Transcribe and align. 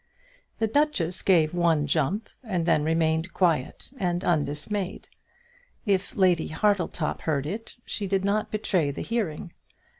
The 0.57 0.65
duchess 0.65 1.21
gave 1.21 1.53
one 1.53 1.85
jump, 1.85 2.27
and 2.43 2.65
then 2.65 2.83
remained 2.83 3.35
quiet 3.35 3.91
and 3.99 4.23
undismayed. 4.23 5.07
If 5.85 6.15
Lady 6.15 6.47
Hartletop 6.47 7.21
heard 7.21 7.45
it, 7.45 7.75
she 7.85 8.07
did 8.07 8.25
not 8.25 8.49
betray 8.49 8.89
the 8.89 9.03
hearing. 9.03 9.53